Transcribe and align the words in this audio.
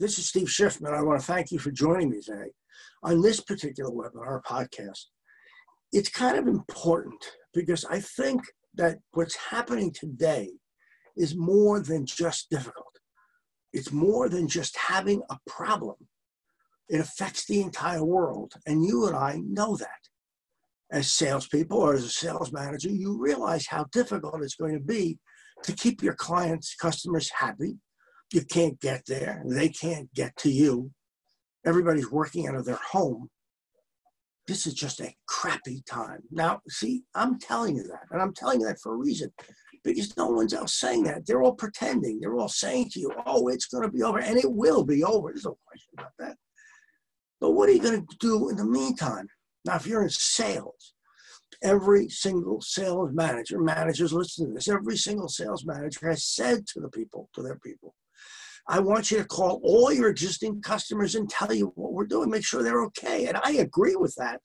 This 0.00 0.18
is 0.18 0.28
Steve 0.28 0.46
Schiffman. 0.46 0.94
I 0.94 1.02
want 1.02 1.20
to 1.20 1.26
thank 1.26 1.52
you 1.52 1.58
for 1.58 1.70
joining 1.70 2.08
me 2.08 2.22
today 2.22 2.52
on 3.02 3.20
this 3.20 3.38
particular 3.38 3.90
webinar 3.90 4.40
podcast. 4.44 5.04
It's 5.92 6.08
kind 6.08 6.38
of 6.38 6.48
important 6.48 7.22
because 7.52 7.84
I 7.84 8.00
think 8.00 8.40
that 8.76 8.96
what's 9.12 9.36
happening 9.36 9.92
today 9.92 10.52
is 11.18 11.36
more 11.36 11.80
than 11.80 12.06
just 12.06 12.48
difficult. 12.48 12.98
It's 13.74 13.92
more 13.92 14.30
than 14.30 14.48
just 14.48 14.74
having 14.74 15.20
a 15.28 15.36
problem. 15.46 15.96
It 16.88 17.00
affects 17.00 17.44
the 17.44 17.60
entire 17.60 18.02
world. 18.02 18.54
And 18.66 18.82
you 18.82 19.06
and 19.06 19.14
I 19.14 19.42
know 19.46 19.76
that. 19.76 20.00
As 20.90 21.12
salespeople 21.12 21.76
or 21.76 21.92
as 21.92 22.04
a 22.04 22.08
sales 22.08 22.54
manager, 22.54 22.88
you 22.88 23.20
realize 23.20 23.66
how 23.66 23.84
difficult 23.92 24.42
it's 24.42 24.56
going 24.56 24.72
to 24.72 24.80
be 24.80 25.18
to 25.62 25.72
keep 25.72 26.02
your 26.02 26.14
clients, 26.14 26.74
customers 26.74 27.30
happy. 27.38 27.76
You 28.32 28.42
can't 28.42 28.80
get 28.80 29.02
there, 29.06 29.42
they 29.46 29.68
can't 29.68 30.12
get 30.14 30.36
to 30.38 30.50
you. 30.50 30.90
Everybody's 31.66 32.10
working 32.10 32.46
out 32.46 32.54
of 32.54 32.64
their 32.64 32.80
home. 32.92 33.28
This 34.46 34.66
is 34.66 34.74
just 34.74 35.00
a 35.00 35.14
crappy 35.26 35.82
time. 35.88 36.20
Now, 36.30 36.60
see, 36.68 37.02
I'm 37.14 37.38
telling 37.38 37.76
you 37.76 37.84
that, 37.84 38.06
and 38.10 38.22
I'm 38.22 38.34
telling 38.34 38.60
you 38.60 38.66
that 38.66 38.80
for 38.80 38.94
a 38.94 38.96
reason 38.96 39.32
because 39.84 40.16
no 40.16 40.28
one's 40.28 40.54
else 40.54 40.74
saying 40.74 41.04
that. 41.04 41.26
They're 41.26 41.42
all 41.42 41.54
pretending. 41.54 42.20
They're 42.20 42.36
all 42.36 42.48
saying 42.48 42.90
to 42.90 43.00
you, 43.00 43.12
oh, 43.26 43.48
it's 43.48 43.66
going 43.66 43.82
to 43.82 43.90
be 43.90 44.02
over, 44.02 44.18
and 44.18 44.36
it 44.36 44.50
will 44.50 44.84
be 44.84 45.04
over. 45.04 45.30
There's 45.30 45.44
no 45.44 45.58
question 45.66 45.90
about 45.98 46.12
that. 46.18 46.36
But 47.40 47.52
what 47.52 47.68
are 47.68 47.72
you 47.72 47.80
going 47.80 48.06
to 48.06 48.16
do 48.18 48.50
in 48.50 48.56
the 48.56 48.64
meantime? 48.64 49.28
Now, 49.64 49.76
if 49.76 49.86
you're 49.86 50.02
in 50.02 50.10
sales, 50.10 50.94
every 51.62 52.08
single 52.08 52.60
sales 52.60 53.10
manager, 53.12 53.58
managers 53.58 54.12
listen 54.12 54.48
to 54.48 54.54
this, 54.54 54.68
every 54.68 54.96
single 54.96 55.28
sales 55.28 55.64
manager 55.64 56.08
has 56.08 56.24
said 56.24 56.66
to 56.68 56.80
the 56.80 56.90
people, 56.90 57.28
to 57.34 57.42
their 57.42 57.58
people, 57.58 57.94
I 58.68 58.80
want 58.80 59.10
you 59.10 59.18
to 59.18 59.24
call 59.24 59.60
all 59.64 59.92
your 59.92 60.08
existing 60.08 60.62
customers 60.62 61.14
and 61.14 61.28
tell 61.28 61.52
you 61.52 61.72
what 61.74 61.92
we're 61.92 62.06
doing, 62.06 62.30
make 62.30 62.44
sure 62.44 62.62
they're 62.62 62.84
okay. 62.84 63.26
And 63.26 63.38
I 63.42 63.52
agree 63.52 63.96
with 63.96 64.14
that, 64.16 64.40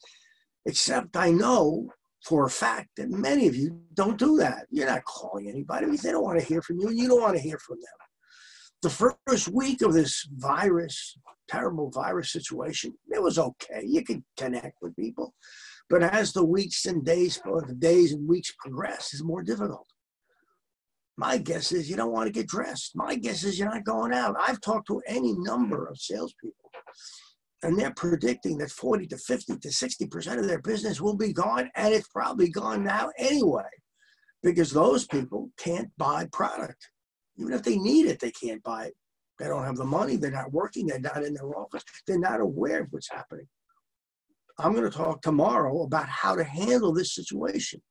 except 0.66 1.16
I 1.16 1.32
know 1.32 1.90
for 2.26 2.46
a 2.46 2.50
fact 2.50 2.90
that 2.98 3.10
many 3.10 3.48
of 3.48 3.56
you 3.56 3.80
don't 3.94 4.18
do 4.18 4.38
that. 4.38 4.66
You're 4.72 4.88
not 4.88 5.06
calling 5.06 5.48
anybody 5.48 5.86
because 5.86 6.02
they 6.02 6.12
don't 6.12 6.24
want 6.24 6.40
to 6.40 6.46
hear 6.46 6.62
from 6.62 6.80
you 6.80 6.88
and 6.88 6.98
you 6.98 7.08
don't 7.08 7.22
want 7.22 7.36
to 7.36 7.42
hear 7.42 7.60
from 7.60 7.78
them. 7.78 8.08
The 8.82 9.14
first 9.28 9.48
week 9.50 9.82
of 9.82 9.94
this 9.94 10.28
virus, 10.38 11.18
terrible 11.48 11.92
virus 11.92 12.32
situation, 12.32 12.94
it 13.10 13.22
was 13.22 13.38
okay. 13.38 13.84
You 13.86 14.04
could 14.04 14.24
connect 14.38 14.78
with 14.82 14.96
people. 14.96 15.34
But 15.90 16.02
as 16.02 16.34
the 16.34 16.44
weeks 16.44 16.86
and 16.86 17.06
days, 17.06 17.40
or 17.46 17.62
the 17.62 17.76
days 17.76 18.12
and 18.14 18.28
weeks 18.28 18.54
progress, 18.60 19.14
it's 19.14 19.24
more 19.24 19.44
difficult. 19.44 19.88
My 21.18 21.38
guess 21.38 21.72
is 21.72 21.90
you 21.90 21.96
don't 21.96 22.12
want 22.12 22.28
to 22.28 22.34
get 22.34 22.48
dressed. 22.48 22.92
My 22.96 23.16
guess 23.16 23.44
is 23.44 23.58
you're 23.58 23.70
not 23.70 23.86
going 23.86 24.14
out. 24.14 24.36
I've 24.40 24.60
talked 24.60 24.88
to 24.88 25.02
any 25.08 25.34
number 25.34 25.88
of 25.88 25.98
salespeople, 25.98 26.72
and 27.64 27.80
they're 27.80 27.94
predicting 27.94 28.58
that 28.58 28.72
40 28.72 29.08
to 29.08 29.18
50 29.18 29.58
to 29.60 29.68
60% 29.70 30.40
of 30.40 30.48
their 30.48 30.62
business 30.62 31.00
will 31.00 31.16
be 31.16 31.32
gone, 31.32 31.70
and 31.76 31.94
it's 31.94 32.10
probably 32.10 32.50
gone 32.50 32.84
now 32.84 33.12
anyway, 33.18 33.64
because 34.44 34.72
those 34.72 35.08
people 35.08 35.50
can't 35.58 35.90
buy 35.98 36.28
product. 36.34 36.90
Even 37.38 37.54
if 37.54 37.64
they 37.64 37.78
need 37.78 38.08
it, 38.08 38.20
they 38.20 38.32
can't 38.32 38.64
buy 38.64 38.86
it. 38.86 38.94
They 39.40 39.48
don't 39.48 39.66
have 39.66 39.78
the 39.78 39.86
money, 39.86 40.16
they're 40.16 40.32
not 40.32 40.54
working, 40.54 40.88
they're 40.88 41.00
not 41.00 41.24
in 41.24 41.34
their 41.34 41.58
office, 41.58 41.84
they're 42.08 42.20
not 42.20 42.40
aware 42.40 42.82
of 42.82 42.88
what's 42.92 43.12
happening. 43.12 43.48
I'm 44.58 44.74
going 44.74 44.90
to 44.90 44.98
talk 44.98 45.22
tomorrow 45.22 45.84
about 45.84 46.08
how 46.08 46.36
to 46.36 46.44
handle 46.44 46.94
this 46.94 47.14
situation. 47.14 47.82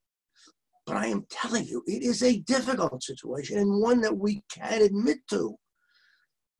But 0.86 0.96
I 0.96 1.06
am 1.06 1.27
telling 1.30 1.64
you, 1.64 1.82
it 1.86 2.02
is 2.02 2.22
a 2.22 2.40
difficult 2.40 3.02
situation 3.02 3.58
and 3.58 3.80
one 3.80 4.00
that 4.02 4.16
we 4.16 4.42
can't 4.52 4.82
admit 4.82 5.18
to. 5.30 5.56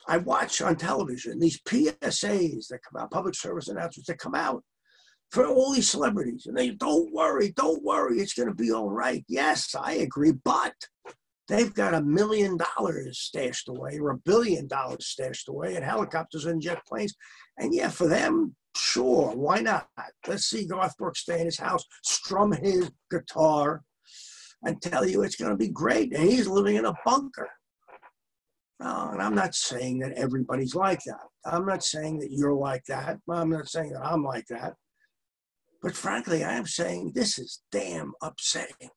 I 0.07 0.19
watch 0.19 0.61
on 0.61 0.77
television 0.77 1.39
these 1.39 1.61
PSAs 1.63 2.69
that 2.69 2.81
come 2.83 3.01
out, 3.01 3.11
public 3.11 3.35
service 3.35 3.69
announcements 3.69 4.09
that 4.09 4.19
come 4.19 4.35
out 4.35 4.63
for 5.31 5.47
all 5.47 5.73
these 5.73 5.91
celebrities. 5.91 6.47
And 6.47 6.57
they 6.57 6.71
don't 6.71 7.13
worry, 7.13 7.53
don't 7.57 7.83
worry, 7.83 8.19
it's 8.19 8.35
going 8.35 8.49
to 8.49 8.55
be 8.55 8.73
all 8.73 8.91
right. 8.91 9.25
Yes, 9.29 9.75
I 9.75 9.95
agree. 9.95 10.33
But 10.33 10.75
they've 11.49 11.73
got 11.73 11.95
a 11.95 12.03
million 12.03 12.59
dollars 12.77 13.19
stashed 13.19 13.69
away 13.69 13.99
or 13.99 14.11
a 14.11 14.19
billion 14.19 14.67
dollars 14.67 15.07
stashed 15.07 15.49
away 15.49 15.77
in 15.77 15.83
helicopters 15.83 16.47
and 16.47 16.63
jet 16.63 16.81
planes. 16.87 17.15
And 17.59 17.75
yeah, 17.75 17.89
for 17.89 18.07
them, 18.07 18.55
Sure, 18.77 19.31
why 19.35 19.61
not? 19.61 19.89
Let's 20.27 20.47
see 20.47 20.67
Garth 20.67 20.97
Brooks 20.99 21.21
stay 21.21 21.39
in 21.39 21.47
his 21.47 21.59
house, 21.59 21.85
strum 22.03 22.53
his 22.53 22.91
guitar, 23.11 23.83
and 24.65 24.81
tell 24.81 25.07
you 25.07 25.23
it's 25.23 25.37
going 25.37 25.51
to 25.51 25.57
be 25.57 25.69
great. 25.69 26.15
And 26.15 26.29
he's 26.29 26.47
living 26.47 26.77
in 26.77 26.87
a 26.87 26.95
bunker. 27.05 27.49
Uh, 28.83 29.11
and 29.13 29.23
I'm 29.23 29.35
not 29.35 29.55
saying 29.55 30.01
that 30.01 30.13
everybody's 30.13 30.75
like 30.75 31.01
that. 31.07 31.21
I'm 31.47 31.67
not 31.67 31.85
saying 31.85 32.19
that 32.21 32.33
you're 32.33 32.55
like 32.55 32.85
that. 32.89 33.19
I'm 33.31 33.51
not 33.51 33.69
saying 33.69 33.93
that 33.93 34.05
I'm 34.05 34.25
like 34.25 34.47
that. 34.49 34.75
But 35.83 35.95
frankly, 35.95 36.45
I 36.45 36.55
am 36.55 36.67
saying 36.67 37.13
this 37.15 37.39
is 37.39 37.63
damn 37.71 38.13
upsetting. 38.23 38.89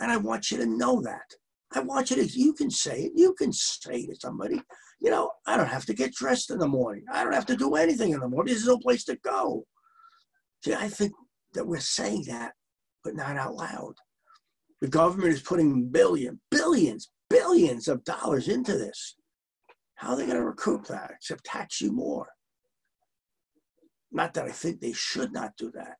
And 0.00 0.10
I 0.10 0.16
want 0.16 0.50
you 0.50 0.58
to 0.58 0.66
know 0.66 1.00
that. 1.02 1.34
I 1.72 1.80
want 1.80 2.10
you 2.10 2.16
to, 2.16 2.26
you 2.26 2.52
can 2.52 2.70
say 2.70 3.04
it. 3.04 3.12
You 3.14 3.34
can 3.34 3.52
say 3.52 4.06
to 4.06 4.14
somebody, 4.18 4.60
you 5.00 5.10
know, 5.10 5.30
I 5.46 5.56
don't 5.56 5.68
have 5.68 5.86
to 5.86 5.94
get 5.94 6.14
dressed 6.14 6.50
in 6.50 6.58
the 6.58 6.68
morning. 6.68 7.04
I 7.12 7.22
don't 7.22 7.34
have 7.34 7.46
to 7.46 7.56
do 7.56 7.74
anything 7.74 8.12
in 8.12 8.20
the 8.20 8.28
morning. 8.28 8.52
There's 8.52 8.66
no 8.66 8.78
place 8.78 9.04
to 9.04 9.16
go. 9.16 9.64
See, 10.64 10.74
I 10.74 10.88
think 10.88 11.12
that 11.54 11.66
we're 11.66 11.80
saying 11.80 12.24
that, 12.28 12.52
but 13.04 13.14
not 13.14 13.36
out 13.36 13.54
loud. 13.54 13.94
The 14.80 14.88
government 14.88 15.32
is 15.32 15.40
putting 15.40 15.88
billion, 15.88 16.40
billions, 16.50 17.10
billions 17.30 17.88
of 17.88 18.04
dollars 18.04 18.48
into 18.48 18.76
this. 18.76 19.16
How 19.94 20.10
are 20.10 20.16
they 20.16 20.26
going 20.26 20.36
to 20.36 20.44
recoup 20.44 20.86
that 20.86 21.12
except 21.14 21.44
tax 21.44 21.80
you 21.80 21.92
more? 21.92 22.28
Not 24.12 24.34
that 24.34 24.44
I 24.44 24.50
think 24.50 24.80
they 24.80 24.92
should 24.92 25.32
not 25.32 25.52
do 25.56 25.70
that. 25.72 25.96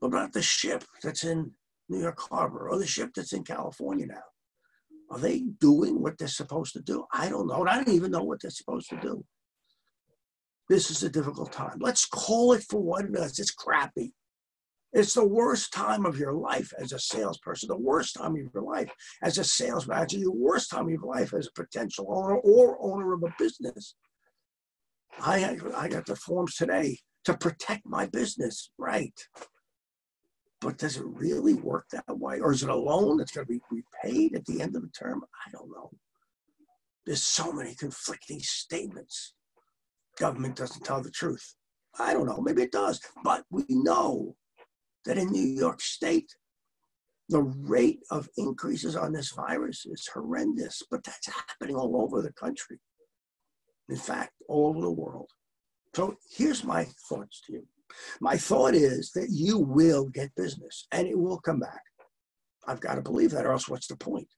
But 0.00 0.08
about 0.08 0.32
the 0.32 0.42
ship 0.42 0.84
that's 1.02 1.24
in 1.24 1.52
New 1.88 2.00
York 2.00 2.20
Harbor 2.20 2.68
or 2.68 2.78
the 2.78 2.86
ship 2.86 3.10
that's 3.14 3.32
in 3.32 3.44
California 3.44 4.06
now? 4.06 4.22
Are 5.10 5.18
they 5.18 5.40
doing 5.60 6.00
what 6.00 6.18
they're 6.18 6.28
supposed 6.28 6.72
to 6.72 6.82
do? 6.82 7.04
I 7.12 7.28
don't 7.28 7.46
know. 7.46 7.66
I 7.66 7.76
don't 7.76 7.88
even 7.88 8.10
know 8.10 8.24
what 8.24 8.40
they're 8.40 8.50
supposed 8.50 8.90
to 8.90 8.96
do. 8.96 9.24
This 10.68 10.90
is 10.90 11.02
a 11.02 11.10
difficult 11.10 11.52
time. 11.52 11.78
Let's 11.80 12.06
call 12.06 12.54
it 12.54 12.64
for 12.68 12.82
what 12.82 13.04
it 13.04 13.14
is. 13.14 13.38
It's 13.38 13.50
crappy. 13.50 14.14
It's 14.94 15.14
the 15.14 15.26
worst 15.26 15.72
time 15.72 16.06
of 16.06 16.18
your 16.18 16.32
life 16.32 16.72
as 16.78 16.92
a 16.92 17.00
salesperson, 17.00 17.68
the 17.68 17.76
worst 17.76 18.14
time 18.14 18.36
of 18.36 18.54
your 18.54 18.62
life 18.62 18.92
as 19.22 19.38
a 19.38 19.44
sales 19.44 19.88
manager, 19.88 20.20
the 20.20 20.30
worst 20.30 20.70
time 20.70 20.84
of 20.84 20.90
your 20.90 21.00
life 21.00 21.34
as 21.34 21.48
a 21.48 21.60
potential 21.60 22.06
owner 22.08 22.36
or 22.36 22.78
owner 22.80 23.12
of 23.12 23.24
a 23.24 23.34
business. 23.36 23.96
I, 25.20 25.58
I 25.76 25.88
got 25.88 26.06
the 26.06 26.14
forms 26.14 26.54
today 26.54 26.98
to 27.24 27.36
protect 27.36 27.84
my 27.84 28.06
business, 28.06 28.70
right? 28.78 29.18
But 30.60 30.78
does 30.78 30.96
it 30.96 31.04
really 31.04 31.54
work 31.54 31.86
that 31.90 32.04
way? 32.08 32.38
Or 32.38 32.52
is 32.52 32.62
it 32.62 32.68
a 32.68 32.76
loan 32.76 33.16
that's 33.16 33.32
going 33.32 33.46
to 33.48 33.52
be 33.52 33.60
repaid 33.70 34.36
at 34.36 34.46
the 34.46 34.60
end 34.60 34.76
of 34.76 34.82
the 34.82 34.88
term? 34.88 35.24
I 35.44 35.50
don't 35.50 35.70
know. 35.70 35.90
There's 37.04 37.24
so 37.24 37.52
many 37.52 37.74
conflicting 37.74 38.38
statements. 38.40 39.34
Government 40.18 40.54
doesn't 40.54 40.84
tell 40.84 41.02
the 41.02 41.10
truth. 41.10 41.56
I 41.98 42.12
don't 42.12 42.26
know. 42.26 42.40
Maybe 42.40 42.62
it 42.62 42.72
does. 42.72 43.00
But 43.24 43.44
we 43.50 43.64
know 43.68 44.36
that 45.04 45.18
in 45.18 45.30
New 45.30 45.46
York 45.46 45.80
State, 45.80 46.34
the 47.28 47.42
rate 47.42 48.00
of 48.10 48.28
increases 48.36 48.96
on 48.96 49.12
this 49.12 49.30
virus 49.30 49.86
is 49.86 50.08
horrendous, 50.12 50.82
but 50.90 51.02
that's 51.04 51.28
happening 51.28 51.76
all 51.76 52.02
over 52.02 52.20
the 52.20 52.32
country. 52.32 52.78
In 53.88 53.96
fact, 53.96 54.32
all 54.48 54.68
over 54.68 54.80
the 54.80 54.90
world. 54.90 55.30
So 55.94 56.16
here's 56.30 56.64
my 56.64 56.86
thoughts 57.08 57.40
to 57.46 57.54
you. 57.54 57.66
My 58.20 58.36
thought 58.36 58.74
is 58.74 59.12
that 59.12 59.28
you 59.30 59.58
will 59.58 60.06
get 60.06 60.34
business 60.34 60.86
and 60.92 61.06
it 61.06 61.18
will 61.18 61.38
come 61.38 61.60
back. 61.60 61.82
I've 62.66 62.80
got 62.80 62.94
to 62.96 63.02
believe 63.02 63.30
that, 63.32 63.46
or 63.46 63.52
else 63.52 63.68
what's 63.68 63.86
the 63.86 63.96
point? 63.96 64.28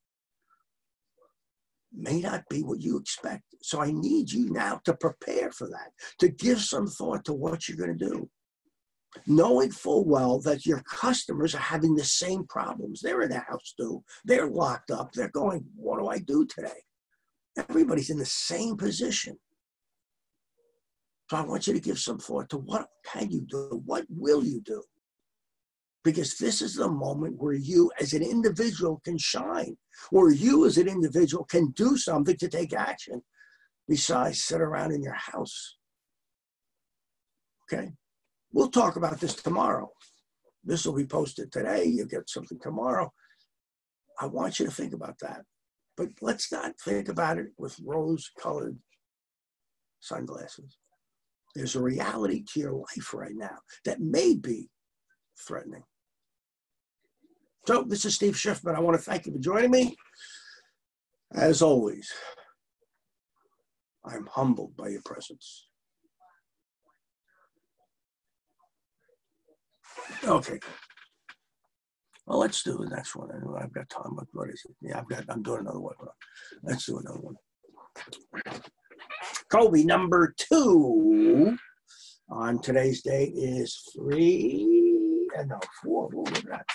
May 1.93 2.21
not 2.21 2.45
be 2.51 2.63
what 2.63 2.81
you 2.81 2.99
expect. 2.99 3.45
So 3.63 3.81
I 3.81 3.91
need 3.93 4.31
you 4.31 4.51
now 4.51 4.81
to 4.85 4.95
prepare 4.95 5.51
for 5.51 5.69
that, 5.69 5.93
to 6.19 6.29
give 6.29 6.61
some 6.61 6.87
thought 6.87 7.25
to 7.25 7.33
what 7.33 7.69
you're 7.69 7.79
going 7.79 7.97
to 7.97 8.09
do. 8.11 8.29
Knowing 9.27 9.71
full 9.71 10.05
well 10.05 10.41
that 10.41 10.67
your 10.67 10.83
customers 10.83 11.55
are 11.55 11.59
having 11.59 11.95
the 11.95 12.05
same 12.05 12.45
problems. 12.47 13.01
They're 13.01 13.23
in 13.23 13.31
the 13.31 13.39
house 13.39 13.75
too. 13.79 14.03
They're 14.25 14.49
locked 14.49 14.91
up. 14.91 15.13
They're 15.13 15.29
going, 15.29 15.65
What 15.77 15.99
do 15.99 16.09
I 16.09 16.19
do 16.19 16.47
today? 16.47 16.81
Everybody's 17.59 18.11
in 18.11 18.19
the 18.19 18.27
same 18.27 18.77
position. 18.77 19.39
So 21.31 21.37
I 21.37 21.43
want 21.43 21.67
you 21.67 21.73
to 21.73 21.81
give 21.81 21.99
some 21.99 22.19
thought 22.19 22.51
to 22.51 22.59
what 22.59 22.87
can 23.05 23.31
you 23.31 23.41
do? 23.41 23.83
What 23.85 24.05
will 24.09 24.45
you 24.45 24.61
do? 24.61 24.83
Because 26.05 26.37
this 26.37 26.63
is 26.63 26.77
the 26.77 26.89
moment 26.89 27.35
where 27.37 27.55
you 27.55 27.91
as 28.01 28.13
an 28.13 28.23
individual 28.23 29.01
can 29.05 29.19
shine, 29.19 29.77
where 30.11 30.31
you 30.31 30.67
as 30.67 30.79
an 30.79 30.87
individual 30.87 31.45
can 31.45 31.71
do 31.73 31.97
something 31.97 32.37
to 32.37 32.49
take 32.49 32.73
action 32.73 33.23
besides 33.89 34.45
sit 34.45 34.61
around 34.61 34.93
in 34.93 35.03
your 35.03 35.15
house. 35.15 35.77
Okay? 37.65 37.91
We'll 38.57 38.71
talk 38.71 38.97
about 38.97 39.21
this 39.21 39.35
tomorrow. 39.35 39.91
This 40.65 40.87
will 40.87 40.95
be 40.95 41.05
posted 41.05 41.53
today. 41.53 41.85
You 41.85 42.07
get 42.07 42.31
something 42.31 42.59
tomorrow. 42.59 43.13
I 44.19 44.25
want 44.25 44.59
you 44.59 44.65
to 44.65 44.73
think 44.73 44.95
about 44.95 45.19
that. 45.21 45.43
But 45.95 46.09
let's 46.23 46.51
not 46.51 46.73
think 46.83 47.11
about 47.11 47.37
it 47.37 47.49
with 47.59 47.79
rose 47.85 48.31
colored 48.41 48.79
sunglasses. 50.01 50.79
There's 51.55 51.77
a 51.77 51.83
reality 51.83 52.45
to 52.55 52.61
your 52.61 52.73
life 52.73 53.13
right 53.13 53.35
now 53.37 53.59
that 53.85 54.01
may 54.01 54.35
be 54.35 54.71
threatening. 55.47 55.83
So, 57.67 57.83
this 57.83 58.07
is 58.07 58.15
Steve 58.15 58.37
Schiffman. 58.37 58.75
I 58.75 58.81
want 58.81 58.97
to 58.97 59.03
thank 59.03 59.27
you 59.27 59.33
for 59.35 59.39
joining 59.39 59.71
me. 59.71 59.95
As 61.35 61.61
always, 61.61 62.11
I'm 64.03 64.27
humbled 64.33 64.75
by 64.79 64.89
your 64.89 65.03
presence. 65.05 65.67
Okay. 70.27 70.59
Well, 72.27 72.41
let's 72.41 72.65
do 72.65 72.77
the 72.79 72.89
next 72.95 73.15
one. 73.15 73.31
I've 73.61 73.73
got 73.73 73.89
time. 73.89 74.17
What, 74.17 74.27
what 74.33 74.49
is 74.51 74.61
it? 74.69 74.75
Yeah, 74.83 74.99
I've 74.99 75.09
got. 75.09 75.25
I'm 75.29 75.43
doing 75.43 75.61
another 75.61 75.79
one. 75.79 75.95
Let's 76.65 76.87
do 76.87 76.99
another 76.99 77.21
one. 77.21 77.37
Kobe 79.53 79.85
number 79.85 80.35
two 80.37 81.57
on 82.29 82.61
today's 82.61 83.03
date 83.03 83.33
is 83.37 83.81
three. 83.97 85.29
Uh, 85.39 85.45
no, 85.45 85.61
four. 85.85 86.09
What 86.09 86.33
was 86.33 86.43
that? 86.43 86.67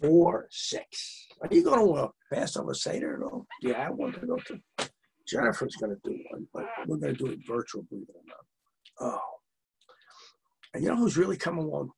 Four 0.00 0.46
six. 0.50 1.26
Are 1.42 1.48
you 1.50 1.62
going 1.62 1.86
to 1.86 1.92
uh, 1.92 2.08
Passover 2.32 2.72
Seder 2.72 3.16
at 3.16 3.22
all? 3.22 3.46
You 3.60 3.74
have 3.74 3.94
one 3.94 4.12
to 4.12 4.26
go 4.26 4.36
to? 4.36 4.88
Jennifer's 5.28 5.76
going 5.76 5.94
to 5.94 6.10
do 6.10 6.18
one, 6.30 6.46
but 6.54 6.64
we're 6.86 6.96
going 6.96 7.14
to 7.14 7.24
do 7.24 7.30
it 7.30 7.40
virtual, 7.46 7.82
believe 7.90 8.06
it 8.08 8.14
or 8.14 8.22
not. 8.26 9.16
Oh. 9.16 9.20
And 10.72 10.82
you 10.82 10.88
know 10.88 10.96
who's 10.96 11.18
really 11.18 11.36
come 11.36 11.58
along? 11.58 11.90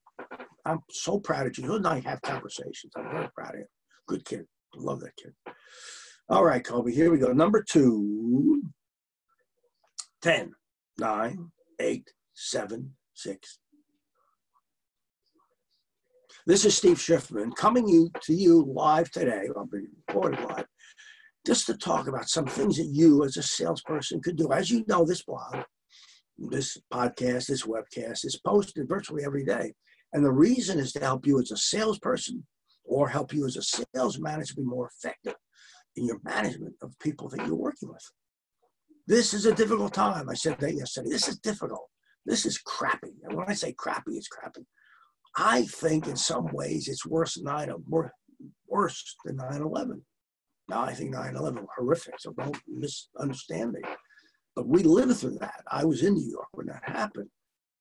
I'm 0.69 0.81
so 0.91 1.19
proud 1.19 1.47
of 1.47 1.57
you. 1.57 1.65
You 1.65 1.75
and 1.77 1.87
I 1.87 2.01
have 2.01 2.21
conversations. 2.21 2.93
I'm 2.95 3.11
very 3.11 3.29
proud 3.35 3.55
of 3.55 3.61
you. 3.61 3.67
Good 4.07 4.25
kid. 4.25 4.47
Love 4.77 5.01
that 5.01 5.17
kid. 5.17 5.33
All 6.29 6.45
right, 6.45 6.63
Kobe, 6.63 6.93
here 6.93 7.11
we 7.11 7.19
go. 7.19 7.33
Number 7.33 7.63
two 7.63 8.63
10, 10.21 10.53
9, 10.99 11.51
8, 11.81 12.13
7, 12.35 12.95
6. 13.15 13.59
This 16.47 16.65
is 16.65 16.77
Steve 16.77 16.99
Schiffman 16.99 17.55
coming 17.57 17.89
you, 17.89 18.11
to 18.23 18.35
you 18.35 18.71
live 18.75 19.11
today. 19.11 19.49
I'll 19.57 19.67
be 19.67 19.87
recording 20.07 20.45
live 20.49 20.67
just 21.47 21.67
to 21.67 21.77
talk 21.79 22.09
about 22.09 22.29
some 22.29 22.47
things 22.47 22.77
that 22.77 22.91
you 22.93 23.25
as 23.25 23.39
a 23.39 23.43
salesperson 23.43 24.21
could 24.21 24.37
do. 24.37 24.53
As 24.53 24.71
you 24.71 24.85
know, 24.87 25.05
this 25.05 25.23
blog, 25.23 25.63
this 26.37 26.77
podcast, 26.93 27.47
this 27.47 27.65
webcast 27.65 28.27
is 28.27 28.41
posted 28.45 28.87
virtually 28.87 29.25
every 29.25 29.45
day. 29.45 29.73
And 30.13 30.25
the 30.25 30.31
reason 30.31 30.79
is 30.79 30.93
to 30.93 31.01
help 31.01 31.27
you 31.27 31.39
as 31.41 31.51
a 31.51 31.57
salesperson 31.57 32.47
or 32.85 33.09
help 33.09 33.33
you 33.33 33.47
as 33.47 33.57
a 33.57 33.63
sales 33.63 34.19
manager 34.19 34.55
be 34.57 34.63
more 34.63 34.89
effective 34.89 35.35
in 35.97 36.07
your 36.07 36.21
management 36.25 36.75
of 36.83 36.99
people 36.99 37.29
that 37.29 37.47
you're 37.47 37.55
working 37.55 37.89
with. 37.89 38.05
This 39.07 39.35
is 39.35 39.47
a 39.47 39.55
difficult 39.55 39.95
time. 39.95 40.29
I 40.29 40.35
said 40.35 40.59
that 40.61 40.75
yesterday. 40.75 41.11
This 41.11 41.29
is 41.29 41.39
difficult. 41.39 41.89
This 42.25 42.47
is 42.47 42.59
crappy. 42.59 43.15
And 43.25 43.37
when 43.37 43.49
I 43.49 43.55
say 43.55 43.73
crappy, 43.73 44.17
it's 44.17 44.29
crappy. 44.29 44.67
I 45.37 45.63
think 45.63 46.07
in 46.07 46.17
some 46.17 46.49
ways 46.53 46.89
it's 46.89 47.07
worse 47.07 47.35
than 47.35 47.45
9 47.45 47.73
worse 48.67 49.17
than 49.25 49.39
9-11. 49.39 50.01
Now 50.69 50.83
I 50.83 50.93
think 50.93 51.15
9-11 51.15 51.67
horrific, 51.77 52.15
so 52.19 52.33
don't 52.33 52.59
misunderstand 52.67 53.73
me. 53.73 53.81
But 54.55 54.69
we 54.69 54.83
lived 54.83 55.17
through 55.17 55.39
that. 55.39 55.63
I 55.71 55.85
was 55.85 56.03
in 56.03 56.15
New 56.15 56.31
York 56.31 56.49
when 56.53 56.67
that 56.67 56.83
happened. 56.85 57.31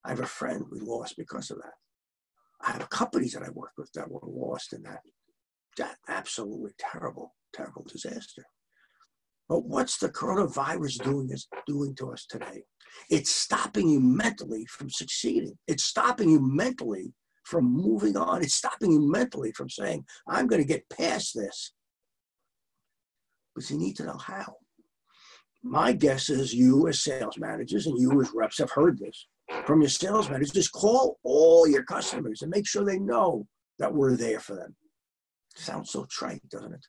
I 0.06 0.09
have 0.09 0.19
a 0.21 0.25
friend 0.25 0.63
we 0.71 0.80
lost 0.80 1.18
because 1.18 1.51
of 1.51 1.57
that. 1.57 1.73
I 2.62 2.71
have 2.71 2.89
companies 2.89 3.33
that 3.33 3.44
I 3.44 3.50
work 3.51 3.71
with 3.77 3.92
that 3.94 4.09
were 4.09 4.19
lost 4.24 4.74
in 4.74 4.83
that. 4.83 5.01
That 5.77 5.98
absolutely 6.07 6.71
terrible, 6.80 7.36
terrible 7.54 7.86
disaster. 7.88 8.45
But 9.48 9.65
what's 9.65 9.98
the 9.98 10.09
coronavirus 10.09 11.04
doing 11.04 11.30
is 11.31 11.48
doing 11.68 11.95
to 11.95 12.12
us 12.12 12.25
today? 12.30 12.63
It's 13.09 13.31
stopping 13.31 13.89
you 13.89 14.00
mentally 14.00 14.65
from 14.65 14.89
succeeding. 14.89 15.57
It's 15.68 15.83
stopping 15.83 16.30
you 16.30 16.39
mentally 16.42 17.13
from 17.45 17.71
moving 17.71 18.18
on. 18.18 18.42
It's 18.42 18.56
stopping 18.56 18.92
you 18.92 19.09
mentally 19.09 19.51
from 19.54 19.69
saying, 19.69 20.06
I'm 20.27 20.48
going 20.48 20.62
to 20.62 20.68
get 20.68 20.89
past 20.89 21.33
this. 21.33 21.71
But 23.56 23.69
you 23.69 23.77
need 23.77 23.95
to 23.98 24.06
know 24.06 24.18
how. 24.18 24.56
My 25.63 25.94
guess 25.94 26.30
is 26.30 26.54
you 26.54 26.88
as 26.88 27.01
sales 27.01 27.38
managers 27.38 27.88
and 27.88 28.00
you 28.00 28.19
as 28.21 28.31
reps 28.33 28.57
have 28.59 28.71
heard 28.71 29.00
this 29.00 29.27
from 29.65 29.81
your 29.81 29.89
sales 29.89 30.29
managers. 30.29 30.51
Just 30.51 30.71
call 30.71 31.17
all 31.23 31.67
your 31.67 31.83
customers 31.83 32.41
and 32.41 32.51
make 32.51 32.67
sure 32.67 32.83
they 32.83 32.99
know 32.99 33.47
that 33.79 33.94
we're 33.94 34.15
there 34.15 34.39
for 34.39 34.55
them. 34.55 34.75
Sounds 35.55 35.91
so 35.91 36.05
trite, 36.09 36.47
doesn't 36.49 36.73
it? 36.73 36.85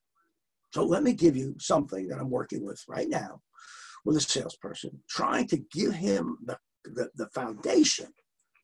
So 0.72 0.84
let 0.84 1.02
me 1.02 1.12
give 1.12 1.36
you 1.36 1.54
something 1.58 2.08
that 2.08 2.18
I'm 2.18 2.30
working 2.30 2.64
with 2.64 2.82
right 2.88 3.08
now 3.08 3.40
with 4.04 4.16
a 4.16 4.20
salesperson, 4.20 5.02
trying 5.08 5.46
to 5.48 5.58
give 5.72 5.92
him 5.94 6.38
the, 6.44 6.58
the, 6.84 7.08
the 7.16 7.28
foundation 7.34 8.06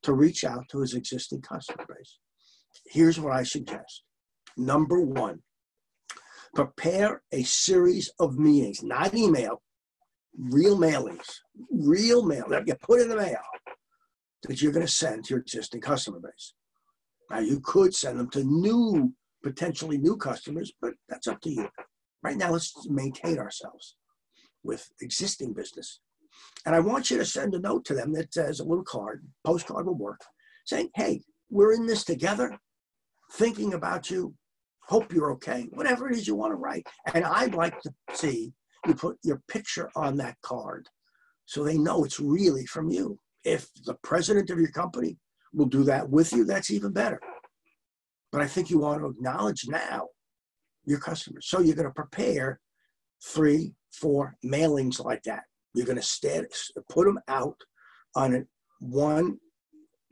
to 0.02 0.12
reach 0.12 0.44
out 0.44 0.64
to 0.70 0.80
his 0.80 0.94
existing 0.94 1.40
customer 1.42 1.84
base. 1.88 2.18
Here's 2.86 3.18
what 3.18 3.32
I 3.32 3.42
suggest. 3.42 4.02
Number 4.56 5.00
one, 5.00 5.40
prepare 6.54 7.22
a 7.32 7.42
series 7.42 8.10
of 8.20 8.38
meetings, 8.38 8.82
not 8.82 9.14
email, 9.14 9.62
real 10.38 10.78
mailings, 10.78 11.26
real 11.70 12.24
mail 12.24 12.46
that 12.50 12.66
you 12.66 12.74
put 12.76 13.00
in 13.00 13.08
the 13.08 13.16
mail 13.16 13.38
that 14.48 14.62
you're 14.62 14.72
going 14.72 14.86
to 14.86 14.92
send 14.92 15.24
to 15.24 15.34
your 15.34 15.40
existing 15.40 15.80
customer 15.80 16.20
base. 16.20 16.54
Now, 17.30 17.38
you 17.38 17.60
could 17.60 17.94
send 17.94 18.18
them 18.18 18.30
to 18.30 18.44
new, 18.44 19.12
potentially 19.42 19.98
new 19.98 20.16
customers, 20.16 20.72
but 20.80 20.94
that's 21.08 21.26
up 21.26 21.40
to 21.42 21.50
you. 21.50 21.68
Right 22.22 22.36
now, 22.36 22.52
let's 22.52 22.88
maintain 22.88 23.38
ourselves 23.38 23.96
with 24.62 24.88
existing 25.00 25.52
business. 25.52 26.00
And 26.66 26.74
I 26.74 26.80
want 26.80 27.10
you 27.10 27.18
to 27.18 27.24
send 27.24 27.54
a 27.54 27.60
note 27.60 27.84
to 27.86 27.94
them 27.94 28.12
that 28.14 28.32
says 28.32 28.60
a 28.60 28.64
little 28.64 28.84
card, 28.84 29.26
postcard 29.44 29.86
will 29.86 29.94
work, 29.94 30.20
saying, 30.66 30.90
hey, 30.94 31.22
we're 31.50 31.74
in 31.74 31.86
this 31.86 32.04
together, 32.04 32.56
thinking 33.32 33.74
about 33.74 34.10
you, 34.10 34.34
hope 34.86 35.12
you're 35.12 35.32
okay, 35.32 35.68
whatever 35.72 36.08
it 36.08 36.16
is 36.16 36.26
you 36.26 36.34
want 36.34 36.52
to 36.52 36.56
write. 36.56 36.86
And 37.14 37.24
I'd 37.24 37.54
like 37.54 37.80
to 37.82 37.94
see 38.12 38.52
you 38.86 38.94
put 38.94 39.18
your 39.22 39.42
picture 39.48 39.90
on 39.96 40.16
that 40.18 40.36
card 40.42 40.88
so 41.46 41.62
they 41.62 41.78
know 41.78 42.04
it's 42.04 42.20
really 42.20 42.66
from 42.66 42.90
you. 42.90 43.18
If 43.44 43.68
the 43.84 43.94
president 44.02 44.50
of 44.50 44.58
your 44.58 44.70
company 44.70 45.18
will 45.52 45.66
do 45.66 45.84
that 45.84 46.08
with 46.08 46.32
you, 46.32 46.44
that's 46.44 46.70
even 46.70 46.92
better. 46.92 47.20
But 48.32 48.42
I 48.42 48.46
think 48.46 48.70
you 48.70 48.78
want 48.78 49.00
to 49.00 49.08
acknowledge 49.08 49.68
now 49.68 50.08
your 50.84 50.98
customers. 50.98 51.46
So 51.48 51.60
you're 51.60 51.76
going 51.76 51.88
to 51.88 51.94
prepare 51.94 52.60
three, 53.24 53.74
four 53.92 54.34
mailings 54.44 55.02
like 55.02 55.22
that. 55.24 55.44
You're 55.74 55.86
going 55.86 56.00
to 56.00 56.48
put 56.88 57.04
them 57.04 57.20
out 57.28 57.56
on 58.14 58.46
one, 58.80 59.38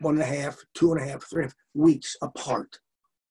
one 0.01 0.15
and 0.15 0.23
a 0.23 0.27
half, 0.27 0.57
two 0.75 0.93
and 0.93 1.01
a 1.01 1.09
half, 1.09 1.29
three 1.29 1.49
weeks 1.75 2.17
apart. 2.23 2.79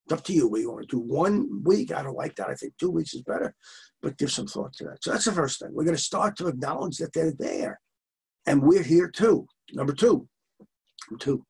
It's 0.05 0.13
up 0.13 0.24
to 0.25 0.34
you. 0.34 0.48
We 0.48 0.65
want 0.65 0.81
to 0.81 0.96
do 0.96 1.00
one 1.00 1.63
week. 1.63 1.93
I 1.93 2.03
don't 2.03 2.15
like 2.15 2.36
that. 2.36 2.50
I 2.50 2.55
think 2.55 2.74
two 2.77 2.89
weeks 2.89 3.13
is 3.13 3.22
better, 3.22 3.53
but 4.01 4.17
give 4.17 4.31
some 4.31 4.48
thought 4.48 4.74
to 4.74 4.86
that. 4.86 5.03
So 5.03 5.12
that's 5.12 5.25
the 5.25 5.31
first 5.31 5.60
thing. 5.60 5.70
We're 5.74 5.84
going 5.84 5.96
to 5.96 6.01
start 6.01 6.38
to 6.38 6.48
acknowledge 6.48 6.98
that 6.98 7.13
they're 7.13 7.34
there, 7.38 7.79
and 8.45 8.62
we're 8.62 8.83
here 8.83 9.10
too. 9.10 9.48
Number 9.74 9.93
two, 9.93 10.27
two. 11.19 11.45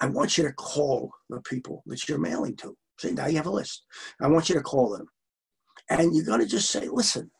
I 0.00 0.06
want 0.06 0.38
you 0.38 0.44
to 0.44 0.52
call 0.52 1.10
the 1.28 1.40
people 1.40 1.82
that 1.86 2.08
you're 2.08 2.18
mailing 2.18 2.56
to. 2.56 2.76
See, 2.98 3.12
now 3.12 3.26
you 3.26 3.36
have 3.36 3.46
a 3.46 3.50
list. 3.50 3.84
I 4.20 4.28
want 4.28 4.48
you 4.48 4.54
to 4.54 4.60
call 4.60 4.90
them. 4.90 5.06
And 5.90 6.14
you're 6.14 6.24
going 6.24 6.40
to 6.40 6.46
just 6.46 6.70
say, 6.70 6.88
listen, 6.88 7.30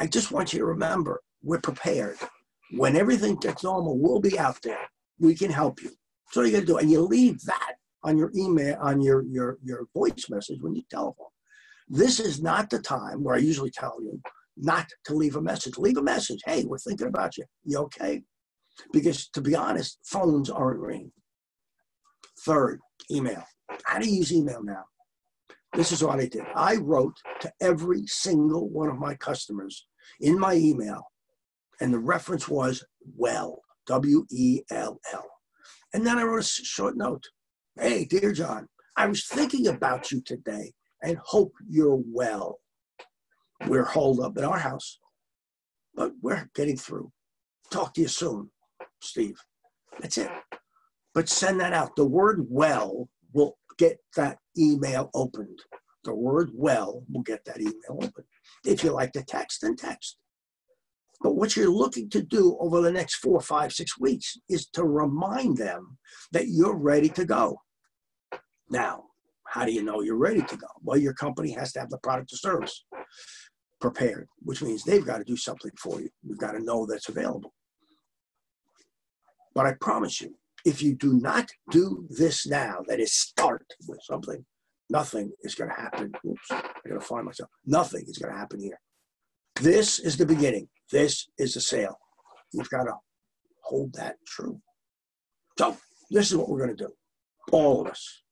I 0.00 0.06
just 0.06 0.32
want 0.32 0.52
you 0.52 0.58
to 0.60 0.64
remember 0.64 1.22
we're 1.42 1.60
prepared. 1.60 2.16
When 2.72 2.96
everything 2.96 3.36
gets 3.36 3.64
normal, 3.64 3.98
we'll 3.98 4.20
be 4.20 4.38
out 4.38 4.60
there. 4.62 4.88
We 5.18 5.34
can 5.34 5.50
help 5.50 5.82
you. 5.82 5.90
So 6.32 6.42
you 6.42 6.52
got 6.52 6.60
to 6.60 6.66
do. 6.66 6.78
And 6.78 6.90
you 6.90 7.00
leave 7.00 7.40
that 7.42 7.74
on 8.04 8.18
your 8.18 8.30
email, 8.36 8.76
on 8.80 9.00
your, 9.00 9.22
your, 9.22 9.58
your 9.62 9.86
voice 9.94 10.28
message 10.28 10.58
when 10.60 10.74
you 10.74 10.82
telephone. 10.90 11.26
This 11.88 12.20
is 12.20 12.42
not 12.42 12.68
the 12.68 12.80
time 12.80 13.24
where 13.24 13.34
I 13.34 13.38
usually 13.38 13.70
tell 13.70 13.96
you 14.02 14.20
not 14.58 14.86
to 15.06 15.14
leave 15.14 15.36
a 15.36 15.42
message. 15.42 15.78
Leave 15.78 15.96
a 15.96 16.02
message. 16.02 16.40
Hey, 16.44 16.64
we're 16.64 16.78
thinking 16.78 17.06
about 17.08 17.36
you. 17.36 17.44
You 17.64 17.78
okay? 17.78 18.22
Because 18.92 19.28
to 19.30 19.40
be 19.40 19.54
honest, 19.54 19.98
phones 20.04 20.50
aren't 20.50 20.80
ringing. 20.80 21.12
Third, 22.44 22.80
email 23.10 23.44
how 23.84 23.98
to 23.98 24.08
use 24.08 24.32
email 24.32 24.62
now. 24.62 24.84
This 25.74 25.92
is 25.92 26.02
what 26.02 26.18
I 26.18 26.26
did. 26.26 26.42
I 26.54 26.76
wrote 26.76 27.16
to 27.40 27.52
every 27.60 28.06
single 28.06 28.68
one 28.68 28.88
of 28.88 28.98
my 28.98 29.14
customers 29.14 29.86
in 30.20 30.38
my 30.38 30.54
email, 30.54 31.02
and 31.80 31.92
the 31.92 31.98
reference 31.98 32.48
was 32.48 32.84
well, 33.16 33.60
W 33.86 34.24
E 34.30 34.62
L 34.70 34.98
L. 35.12 35.26
And 35.92 36.06
then 36.06 36.18
I 36.18 36.22
wrote 36.22 36.42
a 36.42 36.46
short 36.46 36.96
note 36.96 37.22
Hey, 37.78 38.04
dear 38.04 38.32
John, 38.32 38.66
I 38.96 39.06
was 39.06 39.26
thinking 39.26 39.68
about 39.68 40.10
you 40.10 40.22
today 40.24 40.72
and 41.02 41.18
hope 41.18 41.52
you're 41.68 42.00
well. 42.06 42.58
We're 43.66 43.84
holed 43.84 44.20
up 44.20 44.36
in 44.38 44.44
our 44.44 44.58
house, 44.58 44.98
but 45.94 46.12
we're 46.22 46.48
getting 46.54 46.76
through. 46.76 47.10
Talk 47.70 47.94
to 47.94 48.02
you 48.02 48.08
soon, 48.08 48.50
Steve. 49.00 49.38
That's 50.00 50.18
it. 50.18 50.30
But 51.14 51.28
send 51.28 51.60
that 51.60 51.72
out. 51.72 51.96
The 51.96 52.06
word 52.06 52.46
well 52.48 53.08
will 53.32 53.58
get 53.78 53.98
that 54.16 54.38
email 54.56 55.10
opened. 55.14 55.58
The 56.04 56.14
word 56.14 56.50
well 56.54 57.02
will 57.10 57.22
get 57.22 57.44
that 57.44 57.60
email 57.60 57.98
open. 58.00 58.24
If 58.64 58.84
you 58.84 58.92
like 58.92 59.12
the 59.12 59.22
text, 59.24 59.62
then 59.62 59.76
text. 59.76 60.16
But 61.20 61.34
what 61.34 61.56
you're 61.56 61.68
looking 61.68 62.08
to 62.10 62.22
do 62.22 62.56
over 62.60 62.80
the 62.80 62.92
next 62.92 63.16
four, 63.16 63.40
five, 63.40 63.72
six 63.72 63.98
weeks 63.98 64.38
is 64.48 64.68
to 64.68 64.84
remind 64.84 65.56
them 65.56 65.98
that 66.30 66.48
you're 66.48 66.76
ready 66.76 67.08
to 67.10 67.24
go. 67.24 67.60
Now, 68.70 69.04
how 69.46 69.64
do 69.64 69.72
you 69.72 69.82
know 69.82 70.02
you're 70.02 70.16
ready 70.16 70.42
to 70.42 70.56
go? 70.56 70.68
Well, 70.82 70.98
your 70.98 71.14
company 71.14 71.50
has 71.52 71.72
to 71.72 71.80
have 71.80 71.90
the 71.90 71.98
product 71.98 72.32
or 72.32 72.36
service 72.36 72.84
prepared, 73.80 74.28
which 74.40 74.62
means 74.62 74.82
they've 74.82 75.06
got 75.06 75.18
to 75.18 75.24
do 75.24 75.36
something 75.36 75.70
for 75.78 76.00
you. 76.00 76.08
You've 76.22 76.38
got 76.38 76.52
to 76.52 76.60
know 76.60 76.86
that's 76.86 77.08
available. 77.08 77.52
But 79.54 79.66
I 79.66 79.74
promise 79.80 80.20
you, 80.20 80.34
if 80.64 80.82
you 80.82 80.94
do 80.94 81.14
not 81.14 81.48
do 81.70 82.06
this 82.10 82.46
now, 82.46 82.82
that 82.88 83.00
is 83.00 83.12
start 83.12 83.66
with 83.86 84.00
something, 84.02 84.44
nothing 84.90 85.32
is 85.42 85.54
going 85.54 85.70
to 85.70 85.76
happen. 85.80 86.12
Oops, 86.26 86.50
I 86.50 86.62
got 86.88 86.94
to 86.94 87.00
find 87.00 87.24
myself. 87.24 87.50
Nothing 87.64 88.04
is 88.06 88.18
going 88.18 88.32
to 88.32 88.38
happen 88.38 88.60
here. 88.60 88.80
This 89.60 89.98
is 89.98 90.16
the 90.16 90.26
beginning. 90.26 90.68
This 90.92 91.28
is 91.38 91.54
the 91.54 91.60
sale. 91.60 91.98
You've 92.52 92.70
got 92.70 92.84
to 92.84 92.94
hold 93.62 93.92
that 93.94 94.16
true. 94.26 94.60
So 95.58 95.76
this 96.10 96.30
is 96.30 96.36
what 96.36 96.48
we're 96.48 96.64
going 96.64 96.76
to 96.76 96.84
do. 96.84 96.92
All 97.52 97.80
of 97.80 97.88
us 97.88 98.22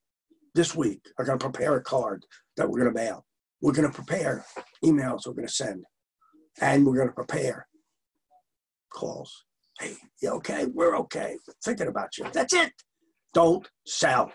this 0.55 0.75
week 0.75 1.01
are 1.19 1.25
going 1.25 1.39
to 1.39 1.51
prepare 1.51 1.77
a 1.77 1.83
card 1.83 2.25
that 2.57 2.69
we're 2.69 2.81
going 2.81 2.95
to 2.95 3.01
mail. 3.01 3.27
We're 3.61 3.73
going 3.73 3.91
to 3.91 3.95
prepare 3.95 4.45
emails 4.85 5.27
we're 5.27 5.35
going 5.35 5.49
to 5.49 5.53
send. 5.53 5.85
And 6.61 6.87
we're 6.87 6.97
going 6.97 7.09
to 7.09 7.15
prepare 7.15 7.67
calls. 8.93 9.45
Hey, 9.79 9.95
you 10.23 10.31
okay? 10.31 10.67
We're 10.73 10.97
okay. 10.99 11.37
Thinking 11.65 11.89
about 11.89 12.17
you. 12.17 12.27
That's 12.33 12.55
it. 12.55 12.73
Don't 13.35 13.69
sell. 13.87 14.33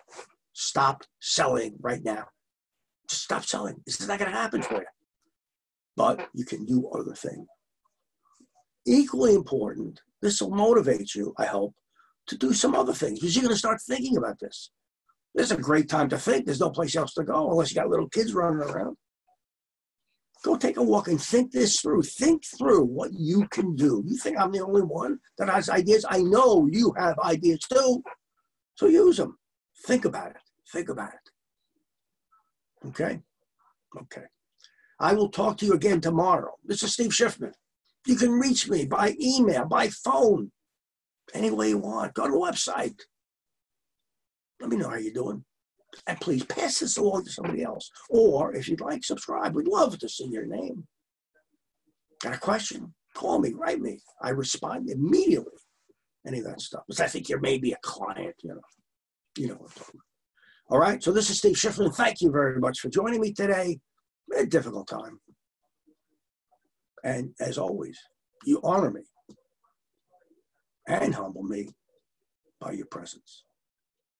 Stop 0.53 1.03
selling 1.19 1.75
right 1.79 2.03
now. 2.03 2.25
Just 3.09 3.23
stop 3.23 3.43
selling. 3.43 3.81
This 3.85 3.99
is 3.99 4.07
not 4.07 4.19
going 4.19 4.31
to 4.31 4.37
happen 4.37 4.61
for 4.61 4.75
you. 4.75 4.87
But 5.97 6.27
you 6.33 6.45
can 6.45 6.65
do 6.65 6.87
other 6.89 7.13
things. 7.13 7.47
Equally 8.85 9.35
important, 9.35 10.01
this 10.21 10.41
will 10.41 10.51
motivate 10.51 11.13
you, 11.15 11.33
I 11.37 11.45
hope, 11.45 11.73
to 12.27 12.37
do 12.37 12.53
some 12.53 12.75
other 12.75 12.93
things 12.93 13.19
because 13.19 13.35
you're 13.35 13.43
going 13.43 13.53
to 13.53 13.59
start 13.59 13.81
thinking 13.81 14.17
about 14.17 14.39
this. 14.39 14.71
This 15.33 15.45
is 15.47 15.57
a 15.57 15.61
great 15.61 15.89
time 15.89 16.09
to 16.09 16.17
think. 16.17 16.45
There's 16.45 16.59
no 16.59 16.69
place 16.69 16.95
else 16.95 17.13
to 17.15 17.23
go 17.23 17.49
unless 17.49 17.71
you 17.71 17.75
got 17.75 17.89
little 17.89 18.09
kids 18.09 18.33
running 18.33 18.59
around. 18.59 18.97
Go 20.43 20.55
take 20.55 20.77
a 20.77 20.83
walk 20.83 21.07
and 21.07 21.21
think 21.21 21.51
this 21.51 21.79
through. 21.79 22.01
Think 22.03 22.43
through 22.57 22.85
what 22.85 23.11
you 23.13 23.47
can 23.49 23.75
do. 23.75 24.03
You 24.05 24.17
think 24.17 24.39
I'm 24.39 24.51
the 24.51 24.65
only 24.65 24.81
one 24.81 25.19
that 25.37 25.49
has 25.49 25.69
ideas? 25.69 26.05
I 26.09 26.19
know 26.19 26.67
you 26.71 26.93
have 26.97 27.19
ideas 27.19 27.59
too. 27.59 28.03
So 28.75 28.87
use 28.87 29.17
them. 29.17 29.37
Think 29.85 30.05
about 30.05 30.31
it. 30.31 30.37
Think 30.71 30.89
about 30.89 31.13
it. 31.13 32.87
Okay? 32.87 33.19
Okay. 33.99 34.23
I 34.99 35.13
will 35.13 35.29
talk 35.29 35.57
to 35.57 35.65
you 35.65 35.73
again 35.73 36.01
tomorrow. 36.01 36.53
This 36.63 36.81
is 36.81 36.93
Steve 36.93 37.11
Schiffman. 37.11 37.53
You 38.07 38.15
can 38.15 38.31
reach 38.31 38.67
me 38.67 38.85
by 38.85 39.15
email, 39.21 39.65
by 39.65 39.89
phone, 39.89 40.51
any 41.35 41.51
way 41.51 41.69
you 41.69 41.77
want. 41.77 42.15
Go 42.15 42.25
to 42.25 42.31
the 42.31 42.37
website. 42.37 42.99
Let 44.59 44.69
me 44.69 44.77
know 44.77 44.89
how 44.89 44.97
you're 44.97 45.13
doing. 45.13 45.43
And 46.07 46.19
please 46.19 46.43
pass 46.45 46.79
this 46.79 46.97
along 46.97 47.25
to 47.25 47.31
somebody 47.31 47.63
else. 47.63 47.89
Or 48.09 48.55
if 48.55 48.67
you'd 48.67 48.81
like, 48.81 49.03
subscribe. 49.03 49.55
We'd 49.55 49.67
love 49.67 49.97
to 49.99 50.09
see 50.09 50.27
your 50.27 50.45
name. 50.45 50.87
Got 52.21 52.35
a 52.35 52.39
question? 52.39 52.93
Call 53.13 53.39
me, 53.39 53.53
write 53.53 53.81
me. 53.81 53.99
I 54.21 54.29
respond 54.29 54.89
immediately. 54.89 55.51
Any 56.25 56.39
of 56.39 56.45
that 56.45 56.61
stuff. 56.61 56.83
Because 56.87 57.01
I 57.01 57.07
think 57.07 57.27
you're 57.27 57.39
maybe 57.39 57.71
a 57.71 57.77
client, 57.81 58.35
you 58.43 58.49
know. 58.49 58.61
You 59.37 59.47
know 59.47 59.55
what 59.55 59.71
I'm 59.71 59.77
talking 59.77 59.95
about. 59.95 60.75
All 60.75 60.79
right. 60.79 61.03
So 61.03 61.11
this 61.11 61.29
is 61.29 61.39
Steve 61.39 61.55
Schiffman. 61.55 61.93
Thank 61.93 62.21
you 62.21 62.31
very 62.31 62.59
much 62.59 62.79
for 62.79 62.89
joining 62.89 63.19
me 63.21 63.33
today. 63.33 63.79
A 64.37 64.45
difficult 64.45 64.87
time. 64.87 65.19
And 67.03 67.33
as 67.39 67.57
always, 67.57 67.97
you 68.45 68.61
honor 68.63 68.91
me 68.91 69.01
and 70.87 71.13
humble 71.15 71.43
me 71.43 71.69
by 72.59 72.71
your 72.73 72.85
presence. 72.85 73.43